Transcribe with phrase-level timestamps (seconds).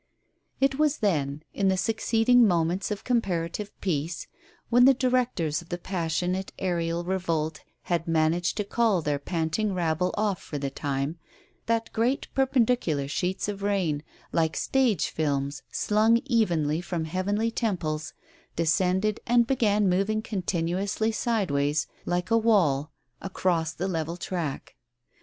[0.59, 4.25] It was then, in the succeeding moments of comparative peace,
[4.69, 10.11] when the directors of the passionate aerial revolt had managed to call their panting rabble
[10.17, 11.19] off for the time,
[11.67, 14.01] that great perpendicular sheets of rain,
[14.31, 18.15] like stage films slung evenly from heavenly temples,
[18.55, 22.91] descended and began moving continuously sideways, like a wall,
[23.21, 24.75] across the level track.